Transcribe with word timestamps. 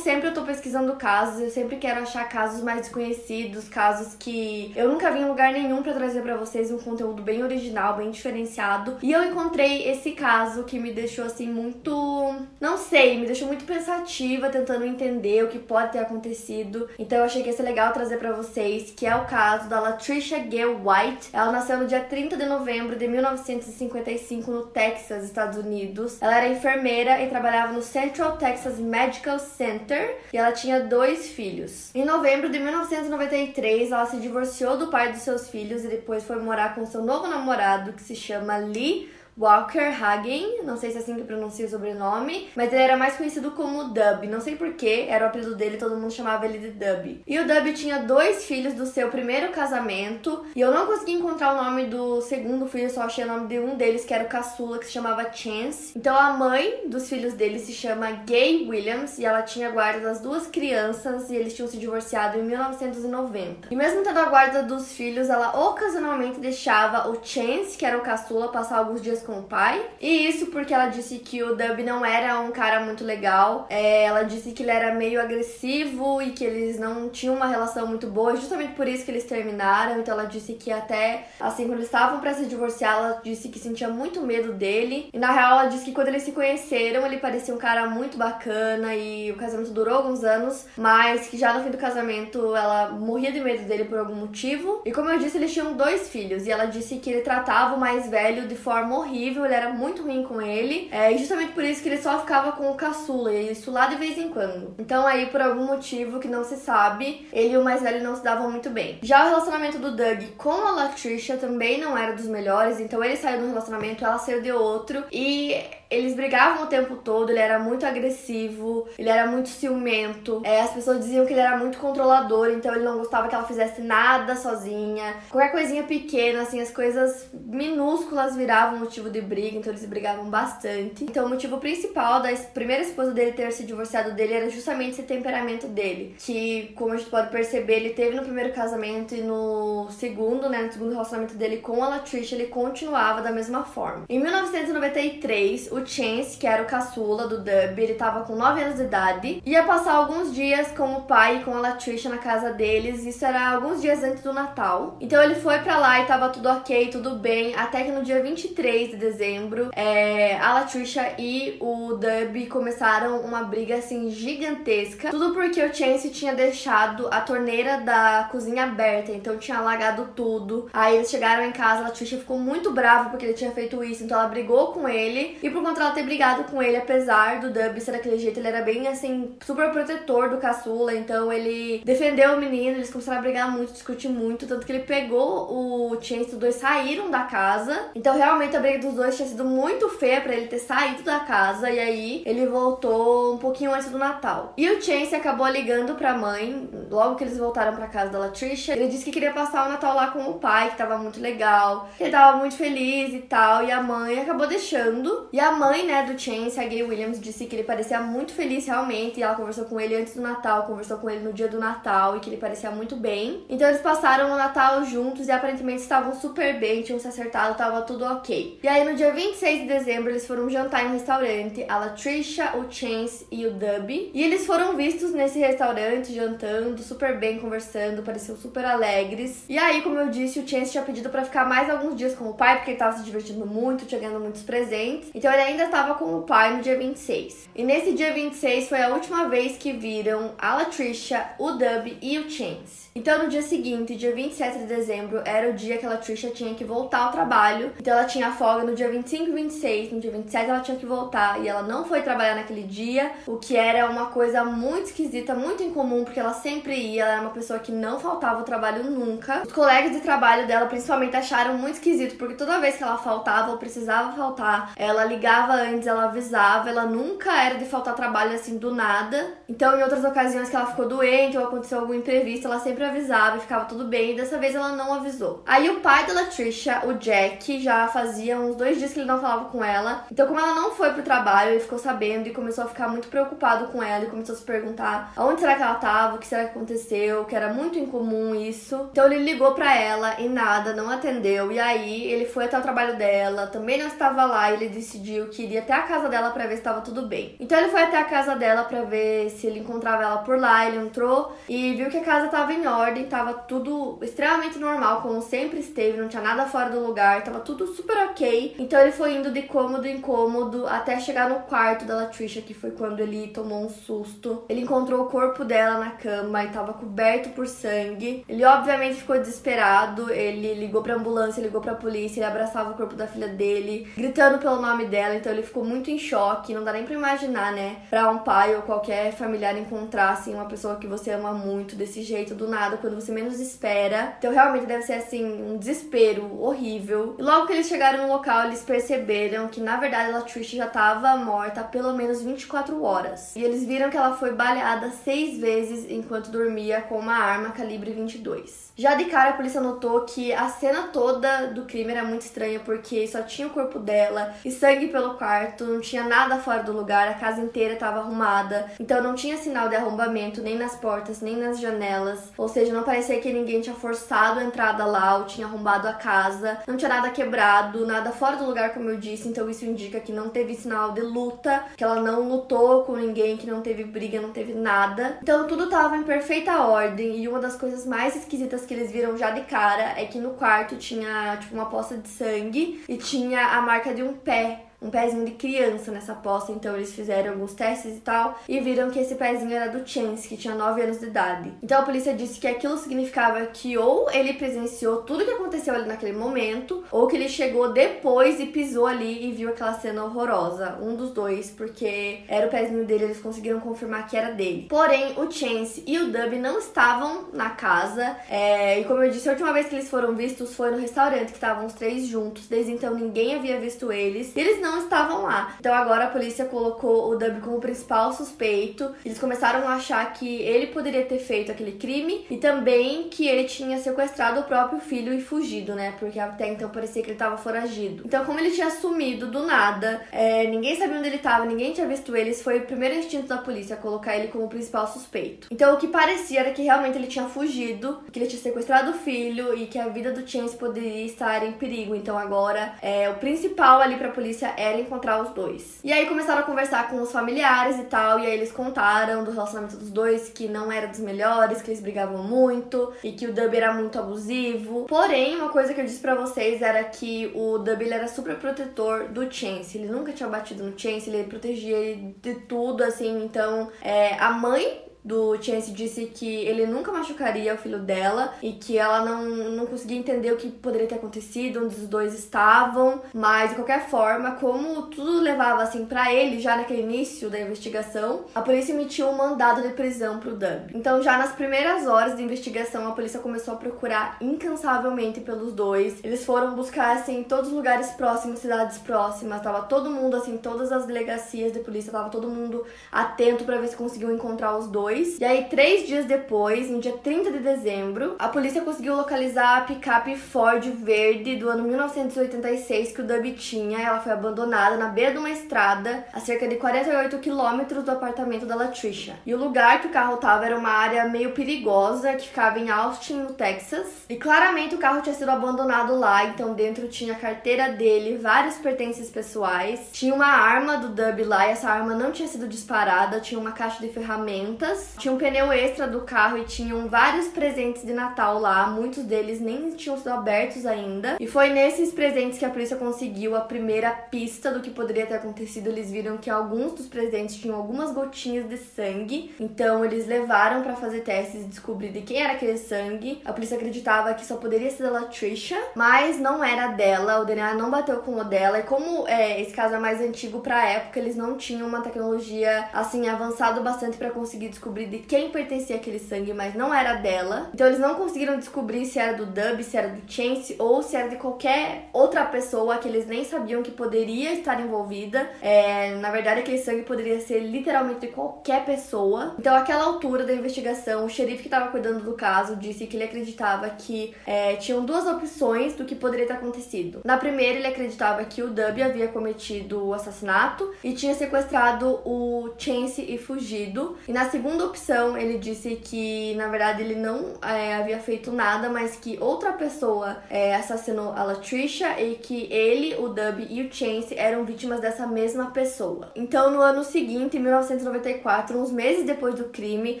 Sempre 0.00 0.26
eu 0.26 0.34
tô 0.34 0.42
pesquisando 0.42 0.96
casos, 0.96 1.40
eu 1.40 1.50
sempre 1.50 1.76
quero 1.76 2.00
achar 2.00 2.28
casos 2.28 2.62
mais 2.64 2.80
desconhecidos, 2.80 3.68
casos 3.68 4.16
que 4.18 4.72
eu 4.74 4.88
nunca 4.88 5.10
vi 5.12 5.20
em 5.20 5.26
lugar 5.26 5.52
nenhum 5.52 5.82
para 5.82 5.92
trazer 5.92 6.22
para 6.22 6.36
vocês 6.36 6.72
um 6.72 6.78
conteúdo 6.78 7.22
bem 7.22 7.44
original, 7.44 7.96
bem 7.96 8.10
diferenciado. 8.10 8.96
E 9.02 9.12
eu 9.12 9.22
encontrei 9.22 9.88
esse 9.88 10.12
caso 10.12 10.64
que 10.64 10.78
me 10.78 10.92
deixou 10.92 11.24
assim 11.24 11.46
muito, 11.46 12.34
não 12.60 12.76
sei, 12.76 13.18
me 13.18 13.26
deixou 13.26 13.46
muito 13.46 13.64
pensativa, 13.64 14.48
tentando 14.48 14.84
entender 14.84 15.44
o 15.44 15.48
que 15.48 15.58
pode 15.58 15.92
ter 15.92 15.98
acontecido. 15.98 16.88
Então 16.98 17.18
eu 17.18 17.24
achei 17.24 17.42
que 17.42 17.50
ia 17.50 17.56
ser 17.56 17.62
legal 17.62 17.92
trazer 17.92 18.16
para 18.16 18.32
vocês, 18.32 18.90
que 18.90 19.06
é 19.06 19.14
o 19.14 19.26
caso 19.26 19.68
da 19.68 19.78
Latricia 19.78 20.38
Gale 20.38 20.78
White. 20.82 21.28
Ela 21.32 21.52
nasceu 21.52 21.78
no 21.78 21.86
dia 21.86 22.00
30 22.00 22.36
de 22.36 22.46
novembro 22.46 22.96
de 22.96 23.06
1955 23.06 24.50
no 24.50 24.66
Texas, 24.66 25.22
Estados 25.22 25.58
Unidos. 25.58 26.20
Ela 26.20 26.38
era 26.38 26.48
enfermeira 26.48 27.22
e 27.22 27.28
trabalhava 27.28 27.72
no 27.72 27.82
Central 27.82 28.36
Texas 28.36 28.78
Medical 28.80 29.38
Center 29.60 30.16
e 30.32 30.38
ela 30.38 30.52
tinha 30.52 30.80
dois 30.80 31.28
filhos. 31.28 31.94
Em 31.94 32.02
novembro 32.02 32.48
de 32.48 32.58
1993, 32.58 33.92
ela 33.92 34.06
se 34.06 34.16
divorciou 34.16 34.78
do 34.78 34.86
pai 34.86 35.12
dos 35.12 35.20
seus 35.20 35.50
filhos 35.50 35.84
e 35.84 35.88
depois 35.88 36.24
foi 36.24 36.40
morar 36.40 36.74
com 36.74 36.86
seu 36.86 37.04
novo 37.04 37.26
namorado, 37.26 37.92
que 37.92 38.02
se 38.02 38.16
chama 38.16 38.56
Lee 38.56 39.10
Walker 39.38 39.78
Hagen, 39.78 40.62
não 40.64 40.76
sei 40.76 40.90
se 40.90 40.98
é 40.98 41.00
assim 41.00 41.14
que 41.14 41.22
pronuncia 41.22 41.66
o 41.66 41.68
sobrenome, 41.68 42.48
mas 42.54 42.72
ele 42.72 42.82
era 42.82 42.96
mais 42.96 43.16
conhecido 43.16 43.52
como 43.52 43.84
Dub. 43.84 44.26
Não 44.28 44.40
sei 44.40 44.56
porquê, 44.56 45.06
era 45.08 45.24
o 45.24 45.28
apelido 45.28 45.56
dele, 45.56 45.76
todo 45.76 45.96
mundo 45.96 46.12
chamava 46.12 46.44
ele 46.46 46.58
de 46.58 46.70
Dub. 46.70 47.22
E 47.26 47.38
o 47.38 47.46
Dub 47.46 47.72
tinha 47.72 48.00
dois 48.00 48.44
filhos 48.44 48.74
do 48.74 48.86
seu 48.86 49.08
primeiro 49.08 49.50
casamento, 49.52 50.44
e 50.54 50.60
eu 50.60 50.70
não 50.70 50.86
consegui 50.86 51.12
encontrar 51.12 51.54
o 51.54 51.64
nome 51.64 51.86
do 51.86 52.20
segundo 52.20 52.66
filho, 52.66 52.90
só 52.90 53.02
achei 53.02 53.24
o 53.24 53.28
nome 53.28 53.46
de 53.46 53.58
um 53.58 53.76
deles, 53.76 54.04
que 54.04 54.12
era 54.12 54.24
o 54.24 54.28
caçula, 54.28 54.78
que 54.78 54.86
se 54.86 54.92
chamava 54.92 55.32
Chance. 55.32 55.92
Então 55.96 56.16
a 56.16 56.32
mãe 56.32 56.82
dos 56.86 57.08
filhos 57.08 57.34
dele 57.34 57.58
se 57.58 57.72
chama 57.72 58.10
Gay 58.10 58.68
Williams, 58.68 59.18
e 59.18 59.24
ela 59.24 59.42
tinha 59.42 59.70
guarda 59.70 60.00
das 60.00 60.20
duas 60.20 60.46
crianças, 60.46 61.30
e 61.30 61.36
eles 61.36 61.54
tinham 61.54 61.68
se 61.68 61.78
divorciado 61.78 62.38
em 62.38 62.42
1990. 62.42 63.68
E 63.70 63.76
mesmo 63.76 64.02
tendo 64.02 64.18
a 64.18 64.26
guarda 64.26 64.62
dos 64.62 64.92
filhos, 64.92 65.30
ela 65.30 65.58
ocasionalmente 65.68 66.40
deixava 66.40 67.08
o 67.08 67.20
Chance, 67.22 67.76
que 67.76 67.86
era 67.86 67.96
o 67.96 68.02
caçula, 68.02 68.48
passar 68.48 68.78
alguns 68.78 69.00
dias 69.00 69.19
com 69.22 69.30
com 69.30 69.38
o 69.38 69.42
pai. 69.44 69.80
E 70.00 70.26
isso 70.28 70.46
porque 70.46 70.74
ela 70.74 70.88
disse 70.88 71.18
que 71.18 71.42
o 71.42 71.54
Dub 71.54 71.82
não 71.84 72.04
era 72.04 72.40
um 72.40 72.50
cara 72.50 72.80
muito 72.80 73.04
legal. 73.04 73.66
É, 73.70 74.04
ela 74.04 74.24
disse 74.24 74.50
que 74.50 74.64
ele 74.64 74.72
era 74.72 74.92
meio 74.94 75.20
agressivo 75.20 76.20
e 76.20 76.32
que 76.32 76.44
eles 76.44 76.78
não 76.80 77.08
tinham 77.08 77.36
uma 77.36 77.46
relação 77.46 77.86
muito 77.86 78.08
boa. 78.08 78.34
Justamente 78.34 78.72
por 78.74 78.88
isso 78.88 79.04
que 79.04 79.10
eles 79.10 79.24
terminaram. 79.24 80.00
Então 80.00 80.14
ela 80.14 80.26
disse 80.26 80.54
que 80.54 80.72
até 80.72 81.28
assim, 81.38 81.64
quando 81.64 81.74
eles 81.74 81.86
estavam 81.86 82.20
para 82.20 82.34
se 82.34 82.46
divorciar, 82.46 82.96
ela 82.96 83.20
disse 83.22 83.48
que 83.48 83.58
sentia 83.58 83.88
muito 83.88 84.20
medo 84.22 84.52
dele. 84.52 85.08
E 85.12 85.18
na 85.18 85.30
real, 85.30 85.60
ela 85.60 85.68
disse 85.68 85.84
que 85.84 85.92
quando 85.92 86.08
eles 86.08 86.24
se 86.24 86.32
conheceram, 86.32 87.06
ele 87.06 87.18
parecia 87.18 87.54
um 87.54 87.58
cara 87.58 87.86
muito 87.88 88.18
bacana 88.18 88.94
e 88.96 89.30
o 89.30 89.36
casamento 89.36 89.70
durou 89.70 89.98
alguns 89.98 90.24
anos, 90.24 90.66
mas 90.76 91.28
que 91.28 91.36
já 91.38 91.54
no 91.54 91.62
fim 91.62 91.70
do 91.70 91.78
casamento 91.78 92.56
ela 92.56 92.90
morria 92.90 93.30
de 93.30 93.40
medo 93.40 93.62
dele 93.64 93.84
por 93.84 93.98
algum 93.98 94.14
motivo. 94.14 94.82
E 94.84 94.92
como 94.92 95.08
eu 95.08 95.18
disse, 95.18 95.36
eles 95.36 95.52
tinham 95.52 95.74
dois 95.74 96.08
filhos 96.08 96.46
e 96.46 96.50
ela 96.50 96.64
disse 96.64 96.96
que 96.96 97.10
ele 97.10 97.20
tratava 97.20 97.76
o 97.76 97.80
mais 97.80 98.08
velho 98.08 98.48
de 98.48 98.56
forma 98.56 98.98
horrível 98.98 99.09
horrível, 99.10 99.44
ele 99.44 99.54
era 99.54 99.70
muito 99.70 100.02
ruim 100.02 100.22
com 100.22 100.40
ele. 100.40 100.88
É, 100.92 101.12
e 101.12 101.18
justamente 101.18 101.52
por 101.52 101.64
isso 101.64 101.82
que 101.82 101.88
ele 101.88 102.00
só 102.00 102.20
ficava 102.20 102.52
com 102.52 102.70
o 102.70 102.74
caçula, 102.74 103.32
e 103.32 103.52
isso 103.52 103.70
lá 103.70 103.86
de 103.86 103.96
vez 103.96 104.16
em 104.16 104.28
quando. 104.28 104.74
Então 104.78 105.06
aí, 105.06 105.26
por 105.26 105.40
algum 105.40 105.66
motivo 105.66 106.20
que 106.20 106.28
não 106.28 106.44
se 106.44 106.56
sabe, 106.56 107.28
ele 107.32 107.54
e 107.54 107.58
o 107.58 107.64
mais 107.64 107.82
velho 107.82 108.02
não 108.02 108.16
se 108.16 108.22
davam 108.22 108.50
muito 108.50 108.70
bem. 108.70 108.98
Já 109.02 109.24
o 109.24 109.28
relacionamento 109.28 109.78
do 109.78 109.94
Doug 109.94 110.22
com 110.36 110.52
a 110.52 110.70
Latricia 110.72 111.36
também 111.36 111.80
não 111.80 111.96
era 111.98 112.14
dos 112.14 112.26
melhores, 112.26 112.80
então 112.80 113.02
ele 113.02 113.16
saiu 113.16 113.38
de 113.38 113.44
um 113.44 113.48
relacionamento, 113.48 114.04
ela 114.04 114.18
saiu 114.18 114.40
de 114.40 114.52
outro. 114.52 115.04
E 115.10 115.56
eles 115.90 116.14
brigavam 116.14 116.64
o 116.64 116.66
tempo 116.68 116.96
todo, 116.96 117.30
ele 117.30 117.40
era 117.40 117.58
muito 117.58 117.84
agressivo, 117.84 118.86
ele 118.96 119.08
era 119.08 119.26
muito 119.26 119.48
ciumento. 119.48 120.40
É, 120.44 120.60
as 120.60 120.70
pessoas 120.70 121.00
diziam 121.00 121.26
que 121.26 121.32
ele 121.32 121.40
era 121.40 121.56
muito 121.56 121.78
controlador, 121.78 122.50
então 122.50 122.72
ele 122.72 122.84
não 122.84 122.98
gostava 122.98 123.26
que 123.26 123.34
ela 123.34 123.44
fizesse 123.44 123.82
nada 123.82 124.36
sozinha. 124.36 125.16
Qualquer 125.28 125.50
coisinha 125.50 125.82
pequena, 125.82 126.42
assim, 126.42 126.60
as 126.60 126.70
coisas 126.70 127.28
minúsculas 127.32 128.36
viravam 128.36 128.78
motivo 128.78 129.10
de 129.10 129.20
briga, 129.20 129.58
então 129.58 129.72
eles 129.72 129.84
brigavam 129.84 130.30
bastante. 130.30 131.02
Então 131.02 131.26
o 131.26 131.28
motivo 131.28 131.58
principal 131.58 132.22
da 132.22 132.30
primeira 132.54 132.84
esposa 132.84 133.10
dele 133.10 133.32
ter 133.32 133.50
se 133.50 133.64
divorciado 133.64 134.12
dele 134.12 134.34
era 134.34 134.48
justamente 134.48 134.92
esse 134.92 135.02
temperamento 135.02 135.66
dele. 135.66 136.14
Que, 136.18 136.72
como 136.76 136.92
a 136.92 136.96
gente 136.96 137.10
pode 137.10 137.30
perceber, 137.30 137.76
ele 137.76 137.90
teve 137.90 138.14
no 138.14 138.22
primeiro 138.22 138.52
casamento 138.52 139.14
e 139.14 139.22
no 139.22 139.88
segundo, 139.90 140.48
né, 140.48 140.62
no 140.62 140.72
segundo 140.72 140.92
relacionamento 140.92 141.34
dele 141.34 141.56
com 141.56 141.82
a 141.82 141.88
Latricia, 141.88 142.36
ele 142.36 142.46
continuava 142.46 143.20
da 143.22 143.32
mesma 143.32 143.64
forma. 143.64 144.04
Em 144.08 144.20
1993, 144.20 145.72
o 145.72 145.79
o 145.80 145.86
Chance, 145.86 146.36
que 146.36 146.46
era 146.46 146.62
o 146.62 146.66
caçula 146.66 147.26
do 147.26 147.38
Dub, 147.38 147.78
ele 147.78 147.94
tava 147.94 148.24
com 148.24 148.36
9 148.36 148.62
anos 148.62 148.76
de 148.76 148.82
idade, 148.82 149.42
ia 149.44 149.62
passar 149.62 149.94
alguns 149.94 150.34
dias 150.34 150.68
com 150.68 150.94
o 150.94 151.02
pai 151.02 151.38
e 151.38 151.44
com 151.44 151.54
a 151.54 151.60
Latricia 151.60 152.10
na 152.10 152.18
casa 152.18 152.52
deles, 152.52 153.04
isso 153.04 153.24
era 153.24 153.50
alguns 153.50 153.80
dias 153.80 154.02
antes 154.02 154.22
do 154.22 154.32
Natal. 154.32 154.96
Então 155.00 155.22
ele 155.22 155.34
foi 155.34 155.58
para 155.58 155.78
lá 155.78 156.00
e 156.00 156.06
tava 156.06 156.28
tudo 156.28 156.48
ok, 156.48 156.88
tudo 156.88 157.16
bem, 157.16 157.54
até 157.54 157.82
que 157.82 157.90
no 157.90 158.02
dia 158.02 158.22
23 158.22 158.90
de 158.90 158.96
dezembro, 158.96 159.70
é, 159.72 160.38
a 160.38 160.54
Latricia 160.54 161.14
e 161.18 161.56
o 161.60 161.94
Dub 161.94 162.46
começaram 162.46 163.20
uma 163.20 163.42
briga 163.42 163.76
assim 163.76 164.10
gigantesca, 164.10 165.10
tudo 165.10 165.32
porque 165.32 165.62
o 165.62 165.74
Chance 165.74 166.10
tinha 166.10 166.34
deixado 166.34 167.08
a 167.10 167.20
torneira 167.20 167.78
da 167.78 168.28
cozinha 168.30 168.64
aberta, 168.64 169.12
então 169.12 169.36
tinha 169.38 169.58
alagado 169.58 170.08
tudo. 170.14 170.68
Aí 170.72 170.96
eles 170.96 171.10
chegaram 171.10 171.44
em 171.44 171.52
casa, 171.52 171.80
a 171.80 171.84
Latricia 171.84 172.18
ficou 172.18 172.38
muito 172.38 172.72
brava 172.72 173.10
porque 173.10 173.24
ele 173.24 173.34
tinha 173.34 173.50
feito 173.50 173.82
isso, 173.82 174.04
então 174.04 174.18
ela 174.18 174.28
brigou 174.28 174.72
com 174.72 174.88
ele 174.88 175.38
e 175.42 175.50
por 175.50 175.62
contra 175.70 175.84
ela 175.84 175.92
ter 175.94 176.02
brigado 176.02 176.44
com 176.44 176.60
ele, 176.60 176.76
apesar 176.76 177.40
do 177.40 177.50
Dub 177.50 177.80
ser 177.80 177.92
daquele 177.92 178.18
jeito, 178.18 178.40
ele 178.40 178.48
era 178.48 178.62
bem 178.62 178.88
assim, 178.88 179.36
super 179.44 179.70
protetor 179.70 180.28
do 180.28 180.38
caçula, 180.38 180.92
então 180.92 181.32
ele 181.32 181.80
defendeu 181.84 182.34
o 182.34 182.40
menino, 182.40 182.76
eles 182.76 182.90
começaram 182.90 183.18
a 183.18 183.22
brigar 183.22 183.50
muito, 183.50 183.72
discutir 183.72 184.08
muito, 184.08 184.46
tanto 184.46 184.66
que 184.66 184.72
ele 184.72 184.82
pegou 184.82 185.48
o 185.48 185.98
Chance, 186.00 186.32
os 186.32 186.38
dois 186.38 186.56
saíram 186.56 187.08
da 187.10 187.20
casa. 187.20 187.90
Então 187.94 188.16
realmente 188.16 188.56
a 188.56 188.60
briga 188.60 188.80
dos 188.80 188.94
dois 188.94 189.16
tinha 189.16 189.28
sido 189.28 189.44
muito 189.44 189.88
feia 189.88 190.20
para 190.20 190.34
ele 190.34 190.48
ter 190.48 190.58
saído 190.58 191.02
da 191.02 191.20
casa, 191.20 191.70
e 191.70 191.78
aí 191.78 192.22
ele 192.26 192.46
voltou 192.46 193.34
um 193.34 193.38
pouquinho 193.38 193.72
antes 193.72 193.90
do 193.90 193.98
Natal. 193.98 194.52
E 194.56 194.68
o 194.68 194.82
Chance 194.82 195.14
acabou 195.14 195.46
ligando 195.46 195.94
pra 195.94 196.14
mãe, 196.14 196.68
logo 196.90 197.14
que 197.14 197.22
eles 197.22 197.38
voltaram 197.38 197.76
pra 197.76 197.86
casa 197.86 198.10
da 198.10 198.18
Latricia, 198.18 198.74
ele 198.74 198.88
disse 198.88 199.04
que 199.04 199.12
queria 199.12 199.32
passar 199.32 199.66
o 199.66 199.70
Natal 199.70 199.94
lá 199.94 200.08
com 200.08 200.30
o 200.30 200.34
pai, 200.34 200.70
que 200.70 200.76
tava 200.76 200.98
muito 200.98 201.20
legal, 201.20 201.88
que 201.96 202.02
ele 202.02 202.10
tava 202.10 202.38
muito 202.38 202.56
feliz 202.56 203.14
e 203.14 203.20
tal, 203.20 203.62
e 203.62 203.70
a 203.70 203.80
mãe 203.80 204.20
acabou 204.20 204.48
deixando. 204.48 205.28
E 205.32 205.38
a 205.38 205.52
mãe, 205.60 205.86
né, 205.86 206.02
do 206.04 206.18
Chance, 206.18 206.58
a 206.58 206.64
Gay 206.64 206.82
Williams, 206.82 207.20
disse 207.20 207.44
que 207.44 207.54
ele 207.54 207.64
parecia 207.64 208.00
muito 208.00 208.32
feliz 208.32 208.66
realmente. 208.66 209.20
E 209.20 209.22
ela 209.22 209.34
conversou 209.34 209.66
com 209.66 209.78
ele 209.78 209.94
antes 209.94 210.14
do 210.14 210.22
Natal, 210.22 210.62
conversou 210.62 210.96
com 210.96 211.10
ele 211.10 211.20
no 211.20 211.34
dia 211.34 211.48
do 211.48 211.60
Natal 211.60 212.16
e 212.16 212.20
que 212.20 212.30
ele 212.30 212.38
parecia 212.38 212.70
muito 212.70 212.96
bem. 212.96 213.44
Então 213.48 213.68
eles 213.68 213.82
passaram 213.82 214.32
o 214.32 214.36
Natal 214.36 214.82
juntos 214.86 215.28
e 215.28 215.30
aparentemente 215.30 215.82
estavam 215.82 216.14
super 216.14 216.58
bem, 216.58 216.82
tinham 216.82 216.98
se 216.98 217.06
acertado, 217.06 217.58
tava 217.58 217.82
tudo 217.82 218.06
ok. 218.06 218.58
E 218.62 218.66
aí 218.66 218.84
no 218.84 218.96
dia 218.96 219.12
26 219.12 219.60
de 219.60 219.66
dezembro 219.66 220.10
eles 220.10 220.26
foram 220.26 220.48
jantar 220.48 220.84
em 220.84 220.88
um 220.88 220.92
restaurante, 220.92 221.64
a 221.68 221.76
Latricia, 221.76 222.56
o 222.56 222.72
Chance 222.72 223.26
e 223.30 223.46
o 223.46 223.52
Dubby. 223.52 224.10
E 224.14 224.22
eles 224.22 224.46
foram 224.46 224.76
vistos 224.76 225.12
nesse 225.12 225.38
restaurante 225.38 226.14
jantando, 226.14 226.82
super 226.82 227.18
bem, 227.18 227.38
conversando, 227.38 228.02
pareciam 228.02 228.36
super 228.38 228.64
alegres. 228.64 229.44
E 229.46 229.58
aí, 229.58 229.82
como 229.82 229.98
eu 229.98 230.08
disse, 230.08 230.40
o 230.40 230.48
Chance 230.48 230.72
tinha 230.72 230.82
pedido 230.82 231.10
para 231.10 231.24
ficar 231.24 231.44
mais 231.44 231.68
alguns 231.68 231.96
dias 231.96 232.14
com 232.14 232.30
o 232.30 232.34
pai, 232.34 232.56
porque 232.56 232.70
ele 232.70 232.78
tava 232.78 232.96
se 232.96 233.04
divertindo 233.04 233.46
muito, 233.46 233.84
tinha 233.84 234.00
ganhado 234.00 234.20
muitos 234.20 234.42
presentes. 234.42 235.10
Então 235.14 235.30
ele 235.32 235.42
ainda 235.50 235.64
estava 235.64 235.94
com 235.94 236.16
o 236.16 236.22
pai 236.22 236.56
no 236.56 236.62
dia 236.62 236.78
26. 236.78 237.50
E 237.54 237.62
nesse 237.62 237.92
dia 237.92 238.12
26 238.12 238.68
foi 238.68 238.82
a 238.82 238.88
última 238.88 239.28
vez 239.28 239.56
que 239.56 239.72
viram 239.72 240.32
a 240.38 240.54
Latricia, 240.54 241.30
o 241.38 241.52
Dub 241.52 241.98
e 242.00 242.18
o 242.18 242.30
Chance. 242.30 242.90
Então, 242.92 243.22
no 243.22 243.28
dia 243.28 243.42
seguinte, 243.42 243.94
dia 243.94 244.12
27 244.12 244.58
de 244.58 244.64
dezembro, 244.64 245.22
era 245.24 245.48
o 245.48 245.52
dia 245.52 245.78
que 245.78 245.86
a 245.86 245.90
Latricia 245.90 246.30
tinha 246.30 246.54
que 246.54 246.64
voltar 246.64 247.04
ao 247.04 247.12
trabalho. 247.12 247.72
Então, 247.78 247.92
ela 247.96 248.04
tinha 248.04 248.32
folga 248.32 248.64
no 248.64 248.74
dia 248.74 248.90
25 248.90 249.28
e 249.28 249.32
26. 249.32 249.92
No 249.92 250.00
dia 250.00 250.10
27, 250.10 250.50
ela 250.50 250.60
tinha 250.60 250.76
que 250.76 250.86
voltar. 250.86 251.40
E 251.40 251.46
ela 251.46 251.62
não 251.62 251.84
foi 251.84 252.02
trabalhar 252.02 252.34
naquele 252.34 252.64
dia, 252.64 253.12
o 253.28 253.36
que 253.36 253.56
era 253.56 253.88
uma 253.88 254.06
coisa 254.06 254.44
muito 254.44 254.86
esquisita, 254.86 255.34
muito 255.34 255.62
incomum, 255.62 256.04
porque 256.04 256.18
ela 256.18 256.34
sempre 256.34 256.74
ia. 256.74 257.04
Ela 257.04 257.12
era 257.12 257.20
uma 257.20 257.30
pessoa 257.30 257.60
que 257.60 257.70
não 257.70 258.00
faltava 258.00 258.40
ao 258.40 258.44
trabalho 258.44 258.82
nunca. 258.82 259.42
Os 259.46 259.52
colegas 259.52 259.92
de 259.92 260.00
trabalho 260.00 260.48
dela, 260.48 260.66
principalmente, 260.66 261.16
acharam 261.16 261.56
muito 261.56 261.74
esquisito, 261.74 262.16
porque 262.16 262.34
toda 262.34 262.58
vez 262.58 262.76
que 262.76 262.82
ela 262.82 262.98
faltava 262.98 263.52
ou 263.52 263.56
precisava 263.56 264.16
faltar, 264.16 264.72
ela 264.74 265.04
ligava 265.04 265.29
ligava 265.30 265.54
antes, 265.54 265.86
ela 265.86 266.04
avisava, 266.04 266.68
ela 266.68 266.84
nunca 266.84 267.42
era 267.42 267.56
de 267.56 267.64
faltar 267.64 267.94
trabalho 267.94 268.34
assim 268.34 268.58
do 268.58 268.74
nada. 268.74 269.34
Então, 269.48 269.78
em 269.78 269.82
outras 269.82 270.04
ocasiões 270.04 270.48
que 270.48 270.56
ela 270.56 270.66
ficou 270.66 270.88
doente 270.88 271.38
ou 271.38 271.44
aconteceu 271.44 271.80
algum 271.80 271.94
imprevisto, 271.94 272.46
ela 272.46 272.58
sempre 272.58 272.84
avisava 272.84 273.36
e 273.36 273.40
ficava 273.40 273.64
tudo 273.64 273.84
bem. 273.84 274.12
E 274.12 274.16
dessa 274.16 274.38
vez 274.38 274.54
ela 274.54 274.70
não 274.72 274.92
avisou. 274.92 275.42
Aí 275.46 275.70
o 275.70 275.80
pai 275.80 276.06
da 276.06 276.14
Latricia, 276.14 276.82
o 276.84 276.94
Jack, 276.94 277.60
já 277.62 277.86
fazia 277.88 278.38
uns 278.38 278.56
dois 278.56 278.78
dias 278.78 278.92
que 278.92 279.00
ele 279.00 279.06
não 279.08 279.20
falava 279.20 279.46
com 279.46 279.62
ela. 279.62 280.04
Então, 280.10 280.26
como 280.26 280.40
ela 280.40 280.54
não 280.54 280.72
foi 280.72 280.92
pro 280.92 281.02
trabalho, 281.02 281.50
ele 281.50 281.60
ficou 281.60 281.78
sabendo 281.78 282.26
e 282.26 282.32
começou 282.32 282.64
a 282.64 282.68
ficar 282.68 282.88
muito 282.88 283.08
preocupado 283.08 283.68
com 283.68 283.82
ela 283.82 284.04
e 284.04 284.08
começou 284.08 284.34
a 284.34 284.38
se 284.38 284.44
perguntar 284.44 285.12
aonde 285.16 285.40
será 285.40 285.54
que 285.54 285.62
ela 285.62 285.74
tava, 285.74 286.16
o 286.16 286.18
que 286.18 286.26
será 286.26 286.44
que 286.44 286.50
aconteceu, 286.50 287.24
que 287.24 287.36
era 287.36 287.52
muito 287.52 287.78
incomum 287.78 288.34
isso. 288.34 288.88
Então 288.90 289.06
ele 289.06 289.22
ligou 289.22 289.52
para 289.52 289.76
ela 289.76 290.20
e 290.20 290.28
nada, 290.28 290.74
não 290.74 290.90
atendeu. 290.90 291.52
E 291.52 291.58
aí 291.58 292.10
ele 292.10 292.26
foi 292.26 292.46
até 292.46 292.58
o 292.58 292.62
trabalho 292.62 292.96
dela, 292.96 293.46
também 293.46 293.78
não 293.78 293.86
estava 293.86 294.24
lá, 294.24 294.52
ele 294.52 294.68
decidiu 294.68 295.19
que 295.28 295.42
iria 295.42 295.60
até 295.60 295.72
a 295.72 295.82
casa 295.82 296.08
dela 296.08 296.30
para 296.30 296.44
ver 296.44 296.54
se 296.54 296.60
estava 296.60 296.80
tudo 296.80 297.02
bem. 297.02 297.36
Então 297.40 297.58
ele 297.58 297.68
foi 297.68 297.82
até 297.82 297.98
a 297.98 298.04
casa 298.04 298.34
dela 298.34 298.64
para 298.64 298.82
ver 298.82 299.30
se 299.30 299.46
ele 299.46 299.60
encontrava 299.60 300.02
ela 300.02 300.18
por 300.18 300.38
lá. 300.38 300.66
Ele 300.66 300.78
entrou 300.78 301.36
e 301.48 301.74
viu 301.74 301.88
que 301.88 301.98
a 301.98 302.04
casa 302.04 302.26
estava 302.26 302.52
em 302.52 302.66
ordem, 302.66 303.04
estava 303.04 303.34
tudo 303.34 303.98
extremamente 304.02 304.58
normal, 304.58 305.02
como 305.02 305.22
sempre 305.22 305.60
esteve, 305.60 306.00
não 306.00 306.08
tinha 306.08 306.22
nada 306.22 306.46
fora 306.46 306.70
do 306.70 306.80
lugar, 306.80 307.18
estava 307.18 307.40
tudo 307.40 307.66
super 307.68 307.96
ok. 308.08 308.56
Então 308.58 308.80
ele 308.80 308.92
foi 308.92 309.14
indo 309.14 309.30
de 309.30 309.42
cômodo 309.42 309.86
em 309.86 310.00
cômodo 310.00 310.66
até 310.66 310.98
chegar 310.98 311.28
no 311.28 311.40
quarto 311.40 311.84
da 311.84 311.96
Latricia, 311.96 312.42
que 312.42 312.54
foi 312.54 312.70
quando 312.70 313.00
ele 313.00 313.28
tomou 313.28 313.64
um 313.64 313.68
susto. 313.68 314.44
Ele 314.48 314.62
encontrou 314.62 315.02
o 315.02 315.08
corpo 315.08 315.44
dela 315.44 315.78
na 315.78 315.90
cama 315.90 316.42
e 316.42 316.46
estava 316.46 316.72
coberto 316.72 317.30
por 317.30 317.46
sangue. 317.46 318.24
Ele 318.28 318.44
obviamente 318.44 318.96
ficou 318.96 319.18
desesperado, 319.18 320.10
ele 320.12 320.54
ligou 320.54 320.82
pra 320.82 320.94
ambulância, 320.94 321.40
ligou 321.40 321.60
pra 321.60 321.74
polícia, 321.74 322.20
ele 322.20 322.26
abraçava 322.26 322.70
o 322.70 322.74
corpo 322.74 322.94
da 322.94 323.06
filha 323.06 323.28
dele, 323.28 323.90
gritando 323.96 324.38
pelo 324.38 324.60
nome 324.60 324.86
dela, 324.86 325.09
então 325.14 325.32
ele 325.32 325.42
ficou 325.42 325.64
muito 325.64 325.90
em 325.90 325.98
choque, 325.98 326.54
não 326.54 326.64
dá 326.64 326.72
nem 326.72 326.84
pra 326.84 326.94
imaginar, 326.94 327.52
né? 327.52 327.76
Pra 327.88 328.10
um 328.10 328.18
pai 328.18 328.54
ou 328.54 328.62
qualquer 328.62 329.12
familiar 329.12 329.56
encontrar, 329.56 330.10
assim, 330.10 330.34
uma 330.34 330.46
pessoa 330.46 330.76
que 330.76 330.86
você 330.86 331.10
ama 331.10 331.32
muito 331.32 331.76
desse 331.76 332.02
jeito, 332.02 332.34
do 332.34 332.48
nada, 332.48 332.76
quando 332.76 332.94
você 332.94 333.12
menos 333.12 333.40
espera. 333.40 334.14
Então 334.18 334.32
realmente 334.32 334.66
deve 334.66 334.82
ser, 334.82 334.94
assim, 334.94 335.24
um 335.24 335.56
desespero 335.56 336.40
horrível. 336.40 337.16
E 337.18 337.22
logo 337.22 337.46
que 337.46 337.52
eles 337.52 337.68
chegaram 337.68 338.06
no 338.06 338.12
local, 338.12 338.46
eles 338.46 338.62
perceberam 338.62 339.48
que, 339.48 339.60
na 339.60 339.76
verdade, 339.76 340.10
a 340.10 340.18
Latricia 340.18 340.64
já 340.64 340.66
tava 340.66 341.16
morta 341.16 341.60
há 341.60 341.64
pelo 341.64 341.92
menos 341.92 342.22
24 342.22 342.82
horas. 342.82 343.34
E 343.36 343.42
eles 343.42 343.64
viram 343.64 343.90
que 343.90 343.96
ela 343.96 344.16
foi 344.16 344.32
baleada 344.32 344.90
seis 345.04 345.38
vezes 345.38 345.86
enquanto 345.90 346.30
dormia 346.30 346.80
com 346.82 346.98
uma 346.98 347.14
arma 347.14 347.50
calibre 347.50 347.92
22. 347.92 348.69
Já 348.76 348.94
de 348.94 349.04
cara, 349.06 349.30
a 349.30 349.32
polícia 349.34 349.60
notou 349.60 350.00
que 350.02 350.32
a 350.32 350.48
cena 350.48 350.84
toda 350.92 351.48
do 351.48 351.64
crime 351.64 351.92
era 351.92 352.04
muito 352.04 352.22
estranha 352.22 352.60
porque 352.60 353.06
só 353.06 353.22
tinha 353.22 353.46
o 353.46 353.50
corpo 353.50 353.78
dela 353.78 354.34
e 354.44 354.50
sangue 354.50 354.88
pelo 354.88 355.14
quarto, 355.14 355.64
não 355.64 355.80
tinha 355.80 356.04
nada 356.04 356.38
fora 356.38 356.62
do 356.62 356.72
lugar, 356.72 357.08
a 357.08 357.14
casa 357.14 357.40
inteira 357.40 357.74
estava 357.74 357.98
arrumada, 358.00 358.70
então 358.80 359.02
não 359.02 359.14
tinha 359.14 359.36
sinal 359.36 359.68
de 359.68 359.76
arrombamento 359.76 360.40
nem 360.40 360.56
nas 360.56 360.76
portas, 360.76 361.20
nem 361.20 361.36
nas 361.36 361.60
janelas, 361.60 362.30
ou 362.38 362.48
seja, 362.48 362.72
não 362.72 362.82
parecia 362.82 363.20
que 363.20 363.32
ninguém 363.32 363.60
tinha 363.60 363.74
forçado 363.74 364.40
a 364.40 364.44
entrada 364.44 364.84
lá 364.86 365.18
ou 365.18 365.24
tinha 365.24 365.46
arrombado 365.46 365.86
a 365.86 365.92
casa, 365.92 366.58
não 366.66 366.76
tinha 366.76 366.88
nada 366.88 367.10
quebrado, 367.10 367.86
nada 367.86 368.12
fora 368.12 368.36
do 368.36 368.46
lugar, 368.46 368.72
como 368.72 368.88
eu 368.88 368.96
disse, 368.96 369.28
então 369.28 369.50
isso 369.50 369.64
indica 369.64 370.00
que 370.00 370.12
não 370.12 370.30
teve 370.30 370.54
sinal 370.54 370.92
de 370.92 371.02
luta, 371.02 371.64
que 371.76 371.84
ela 371.84 372.00
não 372.00 372.28
lutou 372.28 372.84
com 372.84 372.96
ninguém, 372.96 373.36
que 373.36 373.46
não 373.46 373.60
teve 373.60 373.84
briga, 373.84 374.20
não 374.20 374.30
teve 374.30 374.54
nada. 374.54 375.18
Então 375.22 375.46
tudo 375.46 375.64
estava 375.64 375.96
em 375.96 376.02
perfeita 376.02 376.62
ordem 376.62 377.18
e 377.18 377.28
uma 377.28 377.38
das 377.38 377.56
coisas 377.56 377.84
mais 377.86 378.16
esquisitas 378.16 378.64
que 378.70 378.74
eles 378.74 378.92
viram 378.92 379.18
já 379.18 379.32
de 379.32 379.40
cara 379.40 380.00
é 380.00 380.04
que 380.04 380.16
no 380.16 380.34
quarto 380.34 380.76
tinha, 380.76 381.36
tipo, 381.40 381.52
uma 381.56 381.66
poça 381.66 381.98
de 381.98 382.06
sangue 382.06 382.84
e 382.88 382.96
tinha 382.96 383.44
a 383.48 383.60
marca 383.60 383.92
de 383.92 384.00
um 384.00 384.14
pé 384.14 384.66
um 384.80 384.90
pezinho 384.90 385.24
de 385.24 385.32
criança 385.32 385.90
nessa 385.90 386.14
poça, 386.14 386.52
então 386.52 386.74
eles 386.76 386.94
fizeram 386.94 387.32
alguns 387.32 387.54
testes 387.54 387.96
e 387.96 388.00
tal, 388.00 388.38
e 388.48 388.60
viram 388.60 388.90
que 388.90 388.98
esse 388.98 389.14
pezinho 389.14 389.52
era 389.52 389.70
do 389.70 389.86
Chance, 389.86 390.28
que 390.28 390.36
tinha 390.36 390.54
9 390.54 390.82
anos 390.82 391.00
de 391.00 391.06
idade. 391.06 391.52
Então 391.62 391.80
a 391.80 391.84
polícia 391.84 392.14
disse 392.14 392.40
que 392.40 392.46
aquilo 392.46 392.78
significava 392.78 393.44
que 393.46 393.76
ou 393.76 394.10
ele 394.10 394.34
presenciou 394.34 395.02
tudo 395.02 395.24
que 395.24 395.30
aconteceu 395.30 395.74
ali 395.74 395.86
naquele 395.86 396.12
momento, 396.12 396.84
ou 396.90 397.06
que 397.06 397.16
ele 397.16 397.28
chegou 397.28 397.72
depois 397.72 398.40
e 398.40 398.46
pisou 398.46 398.86
ali 398.86 399.28
e 399.28 399.32
viu 399.32 399.50
aquela 399.50 399.74
cena 399.74 400.04
horrorosa. 400.04 400.78
Um 400.80 400.96
dos 400.96 401.10
dois, 401.10 401.50
porque 401.50 402.20
era 402.28 402.46
o 402.46 402.50
pezinho 402.50 402.84
dele, 402.84 403.04
eles 403.04 403.20
conseguiram 403.20 403.60
confirmar 403.60 404.06
que 404.08 404.16
era 404.16 404.32
dele. 404.32 404.66
Porém, 404.68 405.14
o 405.18 405.30
Chance 405.30 405.82
e 405.86 405.98
o 405.98 406.06
Dub 406.06 406.38
não 406.38 406.58
estavam 406.58 407.28
na 407.32 407.50
casa, 407.50 408.16
é, 408.28 408.80
e 408.80 408.84
como 408.84 409.02
eu 409.02 409.10
disse, 409.10 409.28
a 409.28 409.32
última 409.32 409.52
vez 409.52 409.68
que 409.68 409.74
eles 409.74 409.90
foram 409.90 410.14
vistos 410.14 410.54
foi 410.54 410.70
no 410.70 410.78
restaurante, 410.78 411.26
que 411.26 411.32
estavam 411.32 411.66
os 411.66 411.74
três 411.74 412.06
juntos, 412.06 412.46
desde 412.48 412.72
então 412.72 412.94
ninguém 412.94 413.34
havia 413.34 413.58
visto 413.60 413.92
eles. 413.92 414.34
E 414.34 414.40
eles 414.40 414.60
não 414.60 414.69
não 414.70 414.78
estavam 414.78 415.22
lá. 415.22 415.54
Então 415.58 415.74
agora 415.74 416.04
a 416.04 416.10
polícia 416.10 416.44
colocou 416.44 417.10
o 417.10 417.16
Dub 417.16 417.40
como 417.40 417.60
principal 417.60 418.12
suspeito. 418.12 418.94
Eles 419.04 419.18
começaram 419.18 419.68
a 419.68 419.74
achar 419.74 420.12
que 420.12 420.42
ele 420.42 420.68
poderia 420.68 421.04
ter 421.04 421.18
feito 421.18 421.52
aquele 421.52 421.72
crime 421.72 422.26
e 422.30 422.36
também 422.36 423.08
que 423.08 423.26
ele 423.26 423.44
tinha 423.44 423.78
sequestrado 423.78 424.40
o 424.40 424.44
próprio 424.44 424.80
filho 424.80 425.12
e 425.12 425.20
fugido, 425.20 425.74
né? 425.74 425.94
Porque 425.98 426.18
até 426.18 426.48
então 426.48 426.68
parecia 426.68 427.02
que 427.02 427.08
ele 427.08 427.14
estava 427.14 427.36
foragido. 427.36 428.02
Então, 428.04 428.24
como 428.24 428.38
ele 428.38 428.50
tinha 428.50 428.70
sumido 428.70 429.26
do 429.26 429.44
nada, 429.44 430.02
é, 430.12 430.46
ninguém 430.46 430.76
sabia 430.76 430.98
onde 430.98 431.08
ele 431.08 431.16
estava, 431.16 431.44
ninguém 431.44 431.72
tinha 431.72 431.86
visto 431.86 432.14
ele, 432.16 432.34
foi 432.34 432.58
o 432.58 432.66
primeiro 432.66 432.94
instinto 432.94 433.28
da 433.28 433.38
polícia 433.38 433.76
colocar 433.76 434.16
ele 434.16 434.28
como 434.28 434.48
principal 434.48 434.86
suspeito. 434.86 435.48
Então, 435.50 435.74
o 435.74 435.76
que 435.76 435.88
parecia 435.88 436.40
era 436.40 436.50
que 436.52 436.62
realmente 436.62 436.96
ele 436.96 437.06
tinha 437.06 437.26
fugido, 437.26 438.02
que 438.10 438.18
ele 438.18 438.28
tinha 438.28 438.42
sequestrado 438.42 438.90
o 438.90 438.94
filho 438.94 439.56
e 439.56 439.66
que 439.66 439.78
a 439.78 439.88
vida 439.88 440.12
do 440.12 440.26
Chance 440.26 440.56
poderia 440.56 441.04
estar 441.04 441.44
em 441.44 441.52
perigo. 441.52 441.94
Então, 441.94 442.16
agora, 442.16 442.74
é, 442.82 443.08
o 443.08 443.14
principal 443.14 443.80
ali 443.80 443.96
pra 443.96 444.08
polícia 444.08 444.52
era 444.60 444.78
encontrar 444.78 445.22
os 445.22 445.30
dois. 445.30 445.80
E 445.82 445.92
aí 445.92 446.06
começaram 446.06 446.40
a 446.40 446.44
conversar 446.44 446.88
com 446.88 447.00
os 447.00 447.10
familiares 447.10 447.78
e 447.78 447.84
tal, 447.84 448.18
e 448.18 448.26
aí 448.26 448.32
eles 448.32 448.52
contaram 448.52 449.24
do 449.24 449.30
relacionamento 449.30 449.76
dos 449.76 449.90
dois, 449.90 450.28
que 450.28 450.48
não 450.48 450.70
era 450.70 450.86
dos 450.86 451.00
melhores, 451.00 451.62
que 451.62 451.70
eles 451.70 451.80
brigavam 451.80 452.22
muito 452.22 452.92
e 453.02 453.12
que 453.12 453.26
o 453.26 453.32
Dub 453.32 453.54
era 453.54 453.72
muito 453.72 453.98
abusivo. 453.98 454.84
Porém, 454.84 455.36
uma 455.36 455.50
coisa 455.50 455.72
que 455.72 455.80
eu 455.80 455.84
disse 455.84 456.00
para 456.00 456.14
vocês 456.14 456.62
era 456.62 456.84
que 456.84 457.30
o 457.34 457.58
Dub 457.58 457.82
era 457.82 458.08
super 458.08 458.36
protetor 458.36 459.08
do 459.08 459.32
Chance. 459.32 459.78
Ele 459.78 459.90
nunca 459.90 460.12
tinha 460.12 460.28
batido 460.28 460.64
no 460.64 460.78
Chance, 460.78 461.08
ele 461.08 461.24
protegia 461.24 461.76
ele 461.76 462.16
de 462.20 462.34
tudo, 462.34 462.82
assim. 462.82 463.24
Então, 463.24 463.70
é, 463.82 464.14
a 464.14 464.30
mãe 464.30 464.89
do 465.04 465.36
Chance 465.42 465.72
disse 465.72 466.06
que 466.06 466.26
ele 466.26 466.66
nunca 466.66 466.92
machucaria 466.92 467.54
o 467.54 467.58
filho 467.58 467.78
dela 467.78 468.34
e 468.42 468.52
que 468.52 468.78
ela 468.78 469.04
não, 469.04 469.24
não 469.50 469.66
conseguia 469.66 469.98
entender 469.98 470.32
o 470.32 470.36
que 470.36 470.50
poderia 470.50 470.86
ter 470.86 470.96
acontecido, 470.96 471.64
onde 471.64 471.74
os 471.74 471.88
dois 471.88 472.14
estavam, 472.14 473.00
mas 473.14 473.50
de 473.50 473.56
qualquer 473.56 473.88
forma, 473.88 474.32
como 474.32 474.82
tudo 474.82 475.20
levava 475.20 475.62
assim 475.62 475.86
para 475.86 476.12
ele 476.12 476.40
já 476.40 476.56
naquele 476.56 476.82
início 476.82 477.30
da 477.30 477.40
investigação, 477.40 478.24
a 478.34 478.42
polícia 478.42 478.72
emitiu 478.72 479.08
um 479.08 479.16
mandado 479.16 479.62
de 479.62 479.70
prisão 479.70 480.18
pro 480.18 480.36
Dub. 480.36 480.70
Então, 480.74 481.02
já 481.02 481.16
nas 481.16 481.32
primeiras 481.32 481.86
horas 481.86 482.16
de 482.16 482.22
investigação, 482.22 482.86
a 482.86 482.92
polícia 482.92 483.20
começou 483.20 483.54
a 483.54 483.56
procurar 483.56 484.16
incansavelmente 484.20 485.20
pelos 485.20 485.52
dois. 485.52 485.98
Eles 486.04 486.24
foram 486.24 486.54
buscar 486.54 486.96
assim 486.96 487.22
todos 487.22 487.48
os 487.48 487.56
lugares 487.56 487.88
próximos, 487.90 488.40
cidades 488.40 488.78
próximas, 488.78 489.42
tava 489.42 489.62
todo 489.62 489.90
mundo 489.90 490.16
assim, 490.16 490.36
todas 490.36 490.70
as 490.72 490.86
delegacias 490.86 491.52
de 491.52 491.60
polícia, 491.60 491.92
tava 491.92 492.10
todo 492.10 492.28
mundo 492.28 492.64
atento 492.92 493.44
para 493.44 493.58
ver 493.58 493.68
se 493.68 493.76
conseguiu 493.76 494.12
encontrar 494.12 494.56
os 494.56 494.66
dois 494.66 494.89
depois. 494.90 495.18
E 495.20 495.24
aí, 495.24 495.44
três 495.44 495.86
dias 495.86 496.04
depois, 496.04 496.70
no 496.70 496.80
dia 496.80 496.92
30 496.92 497.30
de 497.30 497.38
dezembro, 497.38 498.16
a 498.18 498.28
polícia 498.28 498.62
conseguiu 498.62 498.96
localizar 498.96 499.58
a 499.58 499.60
picape 499.62 500.16
Ford 500.16 500.62
verde 500.64 501.36
do 501.36 501.48
ano 501.48 501.62
1986 501.62 502.92
que 502.92 503.00
o 503.00 503.06
Dub 503.06 503.32
tinha. 503.32 503.80
Ela 503.80 504.00
foi 504.00 504.12
abandonada 504.12 504.76
na 504.76 504.88
beira 504.88 505.12
de 505.12 505.18
uma 505.18 505.30
estrada, 505.30 506.04
a 506.12 506.20
cerca 506.20 506.48
de 506.48 506.56
48 506.56 507.18
quilômetros 507.18 507.84
do 507.84 507.90
apartamento 507.90 508.46
da 508.46 508.54
Latricia. 508.54 509.14
E 509.24 509.34
o 509.34 509.38
lugar 509.38 509.80
que 509.80 509.86
o 509.86 509.90
carro 509.90 510.16
tava 510.16 510.46
era 510.46 510.58
uma 510.58 510.70
área 510.70 511.04
meio 511.08 511.32
perigosa 511.32 512.14
que 512.14 512.28
ficava 512.28 512.58
em 512.58 512.70
Austin, 512.70 513.14
no 513.20 513.32
Texas. 513.32 514.04
E 514.08 514.16
claramente 514.16 514.74
o 514.74 514.78
carro 514.78 515.02
tinha 515.02 515.14
sido 515.14 515.30
abandonado 515.30 515.96
lá, 515.96 516.24
então 516.24 516.54
dentro 516.54 516.88
tinha 516.88 517.12
a 517.12 517.16
carteira 517.16 517.70
dele, 517.70 518.18
vários 518.18 518.56
pertences 518.56 519.10
pessoais, 519.10 519.88
tinha 519.92 520.14
uma 520.14 520.26
arma 520.26 520.76
do 520.78 520.88
Dub 520.88 521.24
lá 521.24 521.46
e 521.46 521.50
essa 521.50 521.70
arma 521.70 521.94
não 521.94 522.10
tinha 522.10 522.28
sido 522.28 522.48
disparada, 522.48 523.20
tinha 523.20 523.40
uma 523.40 523.52
caixa 523.52 523.80
de 523.80 523.92
ferramentas 523.92 524.79
tinha 524.98 525.12
um 525.12 525.18
pneu 525.18 525.52
extra 525.52 525.86
do 525.86 526.00
carro 526.02 526.38
e 526.38 526.44
tinham 526.44 526.88
vários 526.88 527.28
presentes 527.28 527.82
de 527.82 527.92
Natal 527.92 528.38
lá. 528.38 528.66
Muitos 528.66 529.04
deles 529.04 529.40
nem 529.40 529.70
tinham 529.70 529.96
sido 529.96 530.08
abertos 530.08 530.66
ainda. 530.66 531.16
E 531.20 531.26
foi 531.26 531.50
nesses 531.50 531.92
presentes 531.92 532.38
que 532.38 532.44
a 532.44 532.50
polícia 532.50 532.76
conseguiu 532.76 533.36
a 533.36 533.40
primeira 533.40 533.90
pista 533.90 534.50
do 534.50 534.60
que 534.60 534.70
poderia 534.70 535.06
ter 535.06 535.14
acontecido. 535.14 535.68
Eles 535.68 535.90
viram 535.90 536.16
que 536.16 536.30
alguns 536.30 536.72
dos 536.72 536.86
presentes 536.86 537.36
tinham 537.36 537.56
algumas 537.56 537.92
gotinhas 537.92 538.48
de 538.48 538.56
sangue. 538.56 539.34
Então 539.38 539.84
eles 539.84 540.06
levaram 540.06 540.62
para 540.62 540.74
fazer 540.74 541.00
testes 541.00 541.42
e 541.42 541.48
descobrir 541.48 541.90
de 541.90 542.02
quem 542.02 542.22
era 542.22 542.32
aquele 542.32 542.58
sangue. 542.58 543.20
A 543.24 543.32
polícia 543.32 543.56
acreditava 543.56 544.14
que 544.14 544.24
só 544.24 544.36
poderia 544.36 544.70
ser 544.70 544.84
da 544.84 544.90
Latricia, 544.90 545.58
mas 545.74 546.18
não 546.18 546.42
era 546.42 546.68
dela. 546.68 547.20
O 547.20 547.24
DNA 547.24 547.54
não 547.54 547.70
bateu 547.70 547.98
com 547.98 548.16
o 548.16 548.24
dela. 548.24 548.58
E 548.58 548.62
como 548.62 549.06
é, 549.06 549.40
esse 549.40 549.52
caso 549.52 549.74
é 549.74 549.78
mais 549.78 550.00
antigo 550.00 550.40
pra 550.40 550.68
época, 550.68 550.98
eles 550.98 551.16
não 551.16 551.36
tinham 551.36 551.66
uma 551.66 551.80
tecnologia 551.80 552.68
assim 552.72 553.08
avançada 553.08 553.60
bastante 553.60 553.96
para 553.96 554.10
conseguir 554.10 554.48
descobrir 554.48 554.69
descobrir 554.70 554.86
de 554.86 554.98
quem 554.98 555.30
pertencia 555.30 555.76
aquele 555.76 555.98
sangue, 555.98 556.32
mas 556.32 556.54
não 556.54 556.72
era 556.72 556.94
dela. 556.94 557.50
Então 557.52 557.66
eles 557.66 557.78
não 557.78 557.94
conseguiram 557.94 558.38
descobrir 558.38 558.86
se 558.86 558.98
era 558.98 559.16
do 559.16 559.26
Dub, 559.26 559.62
se 559.62 559.76
era 559.76 559.88
do 559.88 560.00
Chance 560.10 560.54
ou 560.58 560.82
se 560.82 560.96
era 560.96 561.08
de 561.08 561.16
qualquer 561.16 561.88
outra 561.92 562.24
pessoa 562.24 562.78
que 562.78 562.88
eles 562.88 563.06
nem 563.06 563.24
sabiam 563.24 563.62
que 563.62 563.70
poderia 563.70 564.32
estar 564.32 564.60
envolvida. 564.60 565.28
É, 565.42 565.94
na 565.96 566.10
verdade, 566.10 566.40
aquele 566.40 566.58
sangue 566.58 566.82
poderia 566.82 567.20
ser 567.20 567.40
literalmente 567.40 568.00
de 568.00 568.08
qualquer 568.08 568.64
pessoa. 568.64 569.34
Então, 569.38 569.54
àquela 569.54 569.84
altura 569.84 570.24
da 570.24 570.32
investigação, 570.32 571.04
o 571.04 571.08
xerife 571.08 571.42
que 571.42 571.48
estava 571.48 571.68
cuidando 571.68 572.04
do 572.04 572.14
caso 572.14 572.56
disse 572.56 572.86
que 572.86 572.96
ele 572.96 573.04
acreditava 573.04 573.68
que 573.70 574.14
é, 574.26 574.56
tinham 574.56 574.84
duas 574.84 575.06
opções 575.06 575.74
do 575.74 575.84
que 575.84 575.94
poderia 575.94 576.26
ter 576.26 576.34
acontecido. 576.34 577.00
Na 577.04 577.16
primeira, 577.16 577.58
ele 577.58 577.66
acreditava 577.66 578.24
que 578.24 578.42
o 578.42 578.48
Dub 578.48 578.82
havia 578.82 579.08
cometido 579.08 579.86
o 579.86 579.94
assassinato 579.94 580.72
e 580.84 580.92
tinha 580.92 581.14
sequestrado 581.14 582.00
o 582.04 582.50
Chance 582.58 583.02
e 583.02 583.18
fugido. 583.18 583.96
E 584.06 584.12
na 584.12 584.28
segunda 584.28 584.59
opção, 584.64 585.16
ele 585.16 585.38
disse 585.38 585.76
que 585.76 586.34
na 586.36 586.48
verdade 586.48 586.82
ele 586.82 586.94
não 586.94 587.34
é, 587.42 587.74
havia 587.74 587.98
feito 587.98 588.32
nada, 588.32 588.68
mas 588.68 588.96
que 588.96 589.18
outra 589.20 589.52
pessoa 589.52 590.18
é, 590.28 590.54
assassinou 590.54 591.12
a 591.12 591.22
Latricia 591.22 592.00
e 592.00 592.16
que 592.16 592.52
ele, 592.52 592.94
o 592.96 593.08
Dub 593.08 593.46
e 593.48 593.62
o 593.62 593.72
Chance 593.72 594.14
eram 594.16 594.44
vítimas 594.44 594.80
dessa 594.80 595.06
mesma 595.06 595.50
pessoa. 595.50 596.10
Então, 596.14 596.50
no 596.50 596.60
ano 596.60 596.84
seguinte, 596.84 597.36
em 597.36 597.40
1994, 597.40 598.58
uns 598.58 598.70
meses 598.70 599.04
depois 599.04 599.34
do 599.34 599.44
crime, 599.44 600.00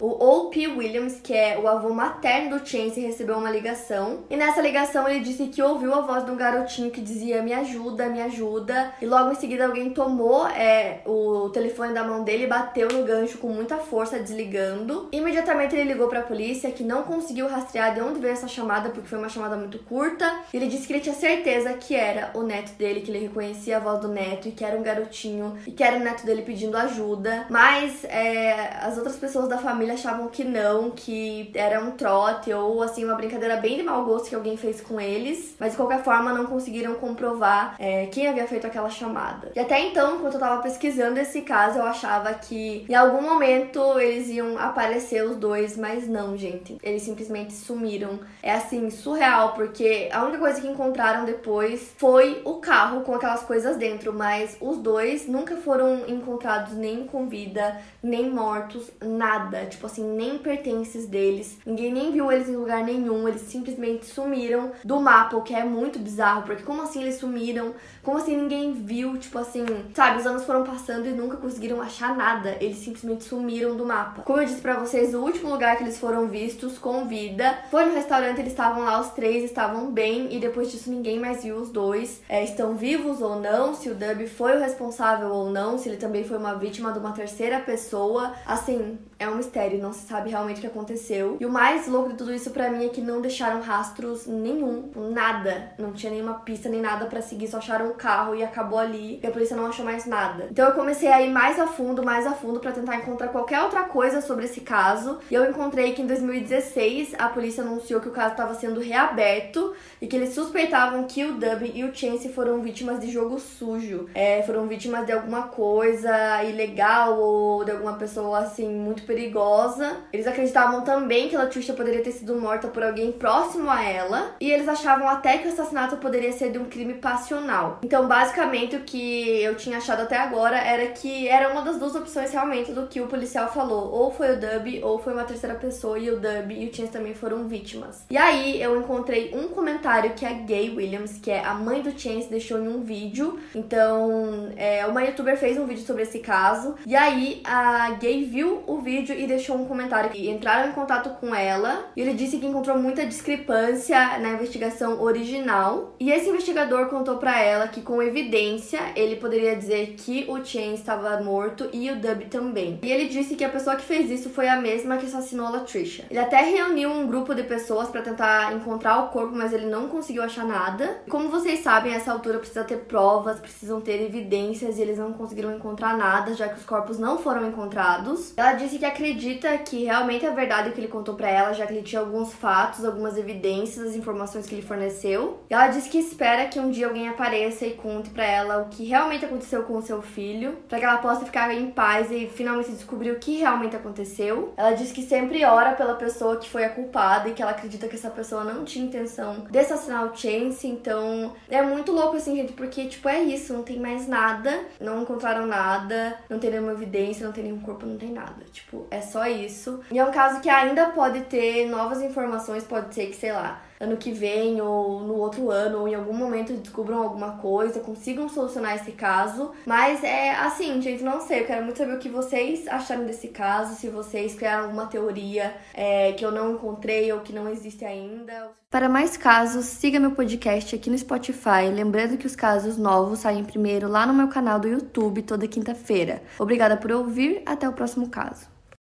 o 0.00 0.08
O.P. 0.08 0.68
Williams, 0.68 1.20
que 1.22 1.34
é 1.34 1.58
o 1.58 1.68
avô 1.68 1.90
materno 1.90 2.58
do 2.58 2.66
Chance, 2.66 3.00
recebeu 3.00 3.36
uma 3.36 3.50
ligação. 3.50 4.24
E 4.30 4.36
nessa 4.36 4.60
ligação 4.60 5.08
ele 5.08 5.20
disse 5.20 5.46
que 5.46 5.62
ouviu 5.62 5.94
a 5.94 6.00
voz 6.00 6.24
de 6.24 6.30
um 6.30 6.36
garotinho 6.36 6.90
que 6.90 7.00
dizia: 7.00 7.42
Me 7.42 7.52
ajuda, 7.52 8.06
me 8.06 8.20
ajuda. 8.20 8.92
E 9.00 9.06
logo 9.06 9.32
em 9.32 9.34
seguida 9.36 9.66
alguém 9.66 9.90
tomou 9.90 10.46
é, 10.48 11.00
o 11.06 11.50
telefone 11.50 11.92
da 11.92 12.04
mão 12.04 12.24
dele 12.24 12.44
e 12.44 12.48
bateu 12.48 12.88
no 12.88 13.04
gancho 13.04 13.38
com 13.38 13.48
muita 13.48 13.76
força, 13.76 14.20
desligando. 14.42 15.08
Imediatamente 15.12 15.74
ele 15.74 15.92
ligou 15.92 16.08
para 16.08 16.20
a 16.20 16.22
polícia, 16.22 16.70
que 16.70 16.82
não 16.82 17.02
conseguiu 17.02 17.48
rastrear 17.48 17.94
de 17.94 18.00
onde 18.00 18.20
veio 18.20 18.32
essa 18.32 18.48
chamada, 18.48 18.90
porque 18.90 19.08
foi 19.08 19.18
uma 19.18 19.28
chamada 19.28 19.56
muito 19.56 19.78
curta. 19.78 20.40
Ele 20.52 20.66
disse 20.66 20.86
que 20.86 20.92
ele 20.92 21.00
tinha 21.00 21.14
certeza 21.14 21.72
que 21.74 21.94
era 21.94 22.30
o 22.34 22.42
neto 22.42 22.72
dele, 22.72 23.00
que 23.00 23.10
ele 23.10 23.20
reconhecia 23.20 23.76
a 23.76 23.80
voz 23.80 24.00
do 24.00 24.08
neto 24.08 24.48
e 24.48 24.52
que 24.52 24.64
era 24.64 24.76
um 24.76 24.82
garotinho 24.82 25.56
e 25.66 25.70
que 25.70 25.82
era 25.82 25.96
o 25.96 26.00
neto 26.00 26.24
dele 26.24 26.42
pedindo 26.42 26.76
ajuda. 26.76 27.46
Mas 27.48 28.04
é, 28.04 28.76
as 28.82 28.96
outras 28.96 29.16
pessoas 29.16 29.48
da 29.48 29.58
família 29.58 29.94
achavam 29.94 30.28
que 30.28 30.44
não, 30.44 30.90
que 30.90 31.50
era 31.54 31.82
um 31.82 31.92
trote 31.92 32.52
ou 32.52 32.82
assim 32.82 33.04
uma 33.04 33.14
brincadeira 33.14 33.56
bem 33.56 33.76
de 33.76 33.82
mau 33.82 34.04
gosto 34.04 34.28
que 34.28 34.34
alguém 34.34 34.56
fez 34.56 34.80
com 34.80 35.00
eles. 35.00 35.54
Mas 35.58 35.72
de 35.72 35.76
qualquer 35.76 36.02
forma 36.02 36.32
não 36.32 36.46
conseguiram 36.46 36.94
comprovar 36.94 37.76
é, 37.78 38.06
quem 38.06 38.26
havia 38.26 38.46
feito 38.46 38.66
aquela 38.66 38.90
chamada. 38.90 39.52
E 39.54 39.60
até 39.60 39.80
então, 39.80 40.18
quando 40.18 40.34
eu 40.34 40.40
tava 40.40 40.62
pesquisando 40.62 41.18
esse 41.18 41.42
caso, 41.42 41.78
eu 41.78 41.84
achava 41.84 42.32
que 42.34 42.84
em 42.88 42.94
algum 42.94 43.22
momento 43.22 43.98
eles 43.98 44.28
iam 44.32 44.58
aparecer 44.58 45.24
os 45.24 45.36
dois, 45.36 45.76
mas 45.76 46.08
não, 46.08 46.36
gente. 46.36 46.78
Eles 46.82 47.02
simplesmente 47.02 47.52
sumiram. 47.52 48.18
É 48.42 48.52
assim, 48.52 48.90
surreal, 48.90 49.54
porque 49.54 50.08
a 50.12 50.22
única 50.22 50.38
coisa 50.38 50.60
que 50.60 50.66
encontraram 50.66 51.24
depois 51.24 51.92
foi 51.96 52.42
o 52.44 52.54
carro 52.54 53.02
com 53.02 53.14
aquelas 53.14 53.42
coisas 53.42 53.76
dentro, 53.76 54.12
mas 54.12 54.56
os 54.60 54.78
dois 54.78 55.28
nunca 55.28 55.56
foram 55.56 56.04
encontrados 56.08 56.74
nem 56.74 57.06
com 57.06 57.28
vida, 57.28 57.80
nem 58.02 58.30
mortos, 58.30 58.90
nada. 59.00 59.66
Tipo 59.66 59.86
assim, 59.86 60.04
nem 60.04 60.38
pertences 60.38 61.06
deles. 61.06 61.58
Ninguém 61.64 61.92
nem 61.92 62.10
viu 62.10 62.32
eles 62.32 62.48
em 62.48 62.56
lugar 62.56 62.82
nenhum, 62.82 63.28
eles 63.28 63.42
simplesmente 63.42 64.06
sumiram 64.06 64.72
do 64.82 65.00
mapa, 65.00 65.36
o 65.36 65.42
que 65.42 65.54
é 65.54 65.64
muito 65.64 65.98
bizarro, 65.98 66.42
porque 66.42 66.62
como 66.62 66.82
assim 66.82 67.02
eles 67.02 67.16
sumiram? 67.16 67.74
Como 68.02 68.18
assim 68.18 68.36
ninguém 68.36 68.72
viu? 68.72 69.18
Tipo 69.18 69.38
assim, 69.38 69.64
sabe, 69.94 70.18
os 70.18 70.26
anos 70.26 70.44
foram 70.44 70.64
passando 70.64 71.06
e 71.06 71.12
nunca 71.12 71.36
conseguiram 71.36 71.80
achar 71.80 72.16
nada. 72.16 72.56
Eles 72.60 72.78
simplesmente 72.78 73.24
sumiram 73.24 73.76
do 73.76 73.84
mapa. 73.84 74.21
Como 74.24 74.40
eu 74.40 74.44
disse 74.44 74.60
para 74.60 74.74
vocês, 74.74 75.14
o 75.14 75.20
último 75.20 75.50
lugar 75.50 75.76
que 75.76 75.82
eles 75.82 75.98
foram 75.98 76.28
vistos 76.28 76.78
com 76.78 77.06
vida 77.06 77.58
foi 77.70 77.84
no 77.84 77.94
restaurante. 77.94 78.38
Eles 78.38 78.52
estavam 78.52 78.84
lá, 78.84 79.00
os 79.00 79.10
três 79.10 79.42
estavam 79.44 79.90
bem 79.90 80.34
e 80.34 80.38
depois 80.38 80.70
disso 80.70 80.90
ninguém 80.90 81.18
mais 81.18 81.42
viu 81.42 81.56
os 81.56 81.70
dois. 81.70 82.22
É, 82.28 82.44
estão 82.44 82.74
vivos 82.74 83.20
ou 83.20 83.40
não? 83.40 83.74
Se 83.74 83.90
o 83.90 83.94
Dub 83.94 84.26
foi 84.28 84.56
o 84.56 84.60
responsável 84.60 85.28
ou 85.28 85.50
não? 85.50 85.76
Se 85.76 85.88
ele 85.88 85.96
também 85.96 86.22
foi 86.22 86.38
uma 86.38 86.54
vítima 86.54 86.92
de 86.92 86.98
uma 87.00 87.12
terceira 87.12 87.58
pessoa? 87.60 88.32
Assim, 88.46 88.98
é 89.18 89.28
um 89.28 89.36
mistério, 89.36 89.80
não 89.80 89.92
se 89.92 90.06
sabe 90.06 90.30
realmente 90.30 90.58
o 90.58 90.60
que 90.60 90.66
aconteceu. 90.66 91.36
E 91.40 91.46
o 91.46 91.50
mais 91.50 91.86
louco 91.88 92.10
de 92.10 92.16
tudo 92.16 92.32
isso 92.32 92.50
para 92.50 92.70
mim 92.70 92.86
é 92.86 92.88
que 92.88 93.00
não 93.00 93.20
deixaram 93.20 93.60
rastros 93.60 94.26
nenhum, 94.26 94.90
nada. 94.94 95.72
Não 95.78 95.92
tinha 95.92 96.12
nenhuma 96.12 96.34
pista 96.34 96.68
nem 96.68 96.80
nada 96.80 97.06
para 97.06 97.22
seguir, 97.22 97.48
só 97.48 97.58
acharam 97.58 97.88
o 97.88 97.94
carro 97.94 98.34
e 98.34 98.42
acabou 98.42 98.78
ali. 98.78 99.20
E 99.22 99.26
a 99.26 99.30
polícia 99.30 99.56
não 99.56 99.66
achou 99.66 99.84
mais 99.84 100.06
nada. 100.06 100.48
Então 100.50 100.68
eu 100.68 100.74
comecei 100.74 101.10
a 101.10 101.20
ir 101.22 101.30
mais 101.30 101.58
a 101.58 101.66
fundo, 101.66 102.04
mais 102.04 102.26
a 102.26 102.32
fundo 102.32 102.60
para 102.60 102.72
tentar 102.72 102.96
encontrar 102.96 103.28
qualquer 103.28 103.60
outra 103.60 103.84
coisa 103.84 104.11
sobre 104.20 104.44
esse 104.44 104.60
caso. 104.60 105.18
E 105.30 105.34
eu 105.34 105.48
encontrei 105.48 105.92
que 105.92 106.02
em 106.02 106.06
2016 106.06 107.14
a 107.18 107.28
polícia 107.28 107.62
anunciou 107.62 108.00
que 108.00 108.08
o 108.08 108.12
caso 108.12 108.32
estava 108.32 108.54
sendo 108.54 108.80
reaberto 108.80 109.74
e 110.00 110.06
que 110.06 110.16
eles 110.16 110.34
suspeitavam 110.34 111.04
que 111.04 111.24
o 111.24 111.34
Dub 111.34 111.70
e 111.74 111.84
o 111.84 111.94
Chance 111.94 112.28
foram 112.30 112.60
vítimas 112.60 113.00
de 113.00 113.10
jogo 113.10 113.38
sujo. 113.38 114.08
É, 114.14 114.42
foram 114.42 114.66
vítimas 114.66 115.06
de 115.06 115.12
alguma 115.12 115.44
coisa 115.44 116.42
ilegal 116.44 117.18
ou 117.18 117.64
de 117.64 117.70
alguma 117.70 117.94
pessoa 117.94 118.40
assim 118.40 118.68
muito 118.68 119.04
perigosa. 119.04 119.98
Eles 120.12 120.26
acreditavam 120.26 120.82
também 120.82 121.28
que 121.28 121.36
a 121.36 121.40
Latricia 121.40 121.74
poderia 121.74 122.02
ter 122.02 122.12
sido 122.12 122.34
morta 122.36 122.68
por 122.68 122.82
alguém 122.82 123.12
próximo 123.12 123.70
a 123.70 123.82
ela. 123.82 124.34
E 124.40 124.50
eles 124.50 124.68
achavam 124.68 125.08
até 125.08 125.38
que 125.38 125.48
o 125.48 125.52
assassinato 125.52 125.96
poderia 125.96 126.32
ser 126.32 126.50
de 126.50 126.58
um 126.58 126.64
crime 126.64 126.94
passional. 126.94 127.78
Então, 127.82 128.06
basicamente, 128.06 128.76
o 128.76 128.80
que 128.80 129.42
eu 129.42 129.54
tinha 129.56 129.78
achado 129.78 130.02
até 130.02 130.16
agora 130.16 130.56
era 130.58 130.86
que 130.88 131.28
era 131.28 131.50
uma 131.50 131.62
das 131.62 131.78
duas 131.78 131.94
opções 131.94 132.32
realmente 132.32 132.72
do 132.72 132.86
que 132.86 133.00
o 133.00 133.06
policial 133.06 133.52
falou. 133.52 133.91
Ou 133.92 134.10
foi 134.10 134.32
o 134.32 134.40
Dub, 134.40 134.82
ou 134.82 134.98
foi 134.98 135.12
uma 135.12 135.24
terceira 135.24 135.54
pessoa, 135.54 135.98
e 135.98 136.10
o 136.10 136.18
Dub 136.18 136.50
e 136.50 136.66
o 136.66 136.74
Chance 136.74 136.90
também 136.90 137.12
foram 137.14 137.46
vítimas. 137.46 138.06
E 138.08 138.16
aí 138.16 138.60
eu 138.60 138.80
encontrei 138.80 139.30
um 139.34 139.48
comentário 139.48 140.14
que 140.14 140.24
a 140.24 140.32
Gay 140.32 140.70
Williams, 140.74 141.18
que 141.18 141.30
é 141.30 141.44
a 141.44 141.52
mãe 141.52 141.82
do 141.82 141.90
Chance, 141.90 142.30
deixou 142.30 142.58
em 142.58 142.68
um 142.68 142.80
vídeo. 142.80 143.38
Então, 143.54 144.50
é, 144.56 144.86
uma 144.86 145.02
youtuber 145.02 145.36
fez 145.36 145.58
um 145.58 145.66
vídeo 145.66 145.84
sobre 145.84 146.04
esse 146.04 146.20
caso. 146.20 146.74
E 146.86 146.96
aí 146.96 147.42
a 147.44 147.90
Gay 148.00 148.24
viu 148.24 148.62
o 148.66 148.78
vídeo 148.78 149.14
e 149.14 149.26
deixou 149.26 149.56
um 149.56 149.66
comentário 149.66 150.08
que 150.08 150.30
entraram 150.30 150.70
em 150.70 150.72
contato 150.72 151.10
com 151.20 151.34
ela 151.34 151.90
e 151.94 152.00
ele 152.00 152.14
disse 152.14 152.38
que 152.38 152.46
encontrou 152.46 152.78
muita 152.78 153.04
discrepância 153.04 154.18
na 154.18 154.30
investigação 154.30 155.02
original. 155.02 155.94
E 156.00 156.10
esse 156.10 156.30
investigador 156.30 156.86
contou 156.86 157.18
para 157.18 157.38
ela 157.40 157.68
que 157.68 157.82
com 157.82 158.02
evidência 158.02 158.80
ele 158.96 159.16
poderia 159.16 159.54
dizer 159.54 159.96
que 159.98 160.24
o 160.28 160.42
Chen 160.42 160.72
estava 160.72 161.20
morto 161.20 161.68
e 161.74 161.90
o 161.90 161.96
Dub 161.96 162.24
também. 162.30 162.78
E 162.82 162.90
ele 162.90 163.08
disse 163.08 163.34
que 163.34 163.44
a 163.44 163.50
pessoa 163.50 163.76
que 163.76 163.81
fez 163.82 164.10
isso 164.10 164.30
foi 164.30 164.48
a 164.48 164.56
mesma 164.56 164.96
que 164.96 165.06
assassinou 165.06 165.46
a 165.46 165.50
Latricia. 165.50 166.04
Ele 166.10 166.18
até 166.18 166.42
reuniu 166.42 166.90
um 166.90 167.06
grupo 167.06 167.34
de 167.34 167.42
pessoas 167.42 167.88
para 167.88 168.02
tentar 168.02 168.54
encontrar 168.54 168.98
o 168.98 169.08
corpo, 169.08 169.34
mas 169.34 169.52
ele 169.52 169.66
não 169.66 169.88
conseguiu 169.88 170.22
achar 170.22 170.44
nada. 170.44 171.02
Como 171.08 171.28
vocês 171.28 171.60
sabem, 171.60 171.94
essa 171.94 172.12
altura 172.12 172.38
precisa 172.38 172.64
ter 172.64 172.78
provas, 172.78 173.40
precisam 173.40 173.80
ter 173.80 174.02
evidências 174.02 174.78
e 174.78 174.82
eles 174.82 174.98
não 174.98 175.12
conseguiram 175.12 175.54
encontrar 175.54 175.96
nada, 175.96 176.34
já 176.34 176.48
que 176.48 176.58
os 176.58 176.64
corpos 176.64 176.98
não 176.98 177.18
foram 177.18 177.48
encontrados. 177.48 178.32
Ela 178.36 178.54
disse 178.54 178.78
que 178.78 178.84
acredita 178.84 179.56
que 179.58 179.84
realmente 179.84 180.24
é 180.24 180.30
verdade 180.30 180.70
o 180.70 180.72
que 180.72 180.80
ele 180.80 180.88
contou 180.88 181.14
para 181.14 181.28
ela, 181.28 181.52
já 181.52 181.66
que 181.66 181.72
ele 181.72 181.82
tinha 181.82 182.00
alguns 182.00 182.32
fatos, 182.32 182.84
algumas 182.84 183.16
evidências, 183.16 183.88
as 183.88 183.96
informações 183.96 184.46
que 184.46 184.54
ele 184.54 184.62
forneceu. 184.62 185.40
E 185.50 185.54
ela 185.54 185.68
disse 185.68 185.88
que 185.88 185.98
espera 185.98 186.46
que 186.46 186.58
um 186.60 186.70
dia 186.70 186.86
alguém 186.86 187.08
apareça 187.08 187.66
e 187.66 187.74
conte 187.74 188.10
para 188.10 188.24
ela 188.24 188.58
o 188.58 188.68
que 188.68 188.84
realmente 188.84 189.24
aconteceu 189.24 189.62
com 189.64 189.76
o 189.76 189.82
seu 189.82 190.02
filho, 190.02 190.56
para 190.68 190.78
que 190.78 190.84
ela 190.84 190.98
possa 190.98 191.24
ficar 191.24 191.52
em 191.52 191.70
paz 191.70 192.10
e 192.10 192.26
finalmente 192.26 192.70
descobrir 192.70 193.10
o 193.10 193.18
que 193.18 193.38
realmente 193.38 193.71
aconteceu. 193.76 194.52
Ela 194.56 194.72
disse 194.72 194.92
que 194.92 195.02
sempre 195.02 195.44
ora 195.44 195.72
pela 195.72 195.94
pessoa 195.94 196.36
que 196.36 196.48
foi 196.48 196.64
a 196.64 196.70
culpada 196.70 197.28
e 197.28 197.32
que 197.32 197.42
ela 197.42 197.52
acredita 197.52 197.88
que 197.88 197.96
essa 197.96 198.10
pessoa 198.10 198.44
não 198.44 198.64
tinha 198.64 198.84
intenção 198.84 199.46
de 199.50 199.58
assassinar 199.58 200.06
o 200.06 200.16
Chance, 200.16 200.66
então 200.66 201.32
é 201.48 201.62
muito 201.62 201.92
louco 201.92 202.16
assim, 202.16 202.36
gente, 202.36 202.52
porque 202.52 202.86
tipo 202.86 203.08
é 203.08 203.20
isso, 203.22 203.52
não 203.52 203.62
tem 203.62 203.78
mais 203.78 204.06
nada, 204.06 204.60
não 204.80 205.02
encontraram 205.02 205.46
nada, 205.46 206.18
não 206.28 206.38
tem 206.38 206.50
nenhuma 206.50 206.72
evidência, 206.72 207.26
não 207.26 207.32
tem 207.32 207.44
nenhum 207.44 207.60
corpo, 207.60 207.86
não 207.86 207.96
tem 207.96 208.10
nada. 208.10 208.44
Tipo, 208.52 208.86
é 208.90 209.00
só 209.00 209.26
isso. 209.26 209.80
E 209.90 209.98
é 209.98 210.04
um 210.04 210.10
caso 210.10 210.40
que 210.40 210.48
ainda 210.48 210.86
pode 210.90 211.22
ter 211.22 211.66
novas 211.68 212.02
informações, 212.02 212.64
pode 212.64 212.94
ser 212.94 213.06
que, 213.06 213.16
sei 213.16 213.32
lá, 213.32 213.62
ano 213.82 213.96
que 213.96 214.12
vem 214.12 214.60
ou 214.60 215.00
no 215.00 215.16
outro 215.16 215.50
ano 215.50 215.80
ou 215.80 215.88
em 215.88 215.94
algum 215.94 216.14
momento 216.14 216.52
descubram 216.52 217.02
alguma 217.02 217.32
coisa, 217.38 217.80
consigam 217.80 218.28
solucionar 218.28 218.76
esse 218.76 218.92
caso. 218.92 219.50
Mas 219.66 220.04
é 220.04 220.30
assim, 220.30 220.80
gente, 220.80 221.02
não 221.02 221.20
sei. 221.20 221.40
Eu 221.40 221.46
quero 221.46 221.64
muito 221.64 221.78
saber 221.78 221.94
o 221.94 221.98
que 221.98 222.08
vocês 222.08 222.68
acharam 222.68 223.04
desse 223.04 223.28
caso, 223.62 223.76
se 223.76 223.88
vocês 223.88 224.34
criaram 224.34 224.64
alguma 224.64 224.86
teoria 224.86 225.54
é, 225.72 226.12
que 226.12 226.24
eu 226.24 226.32
não 226.32 226.54
encontrei 226.54 227.12
ou 227.12 227.20
que 227.20 227.32
não 227.32 227.48
existe 227.48 227.84
ainda. 227.84 228.50
Para 228.68 228.88
mais 228.88 229.16
casos, 229.16 229.66
siga 229.66 230.00
meu 230.00 230.12
podcast 230.12 230.74
aqui 230.74 230.90
no 230.90 230.98
Spotify. 230.98 231.70
Lembrando 231.72 232.16
que 232.16 232.26
os 232.26 232.34
casos 232.34 232.76
novos 232.76 233.20
saem 233.20 233.44
primeiro 233.44 233.88
lá 233.88 234.06
no 234.06 234.14
meu 234.14 234.28
canal 234.28 234.58
do 234.58 234.68
YouTube 234.68 235.22
toda 235.22 235.46
quinta-feira. 235.46 236.22
Obrigada 236.38 236.76
por 236.76 236.90
ouvir, 236.90 237.42
até 237.46 237.68
o 237.68 237.72
próximo 237.72 238.08
caso. 238.08 238.51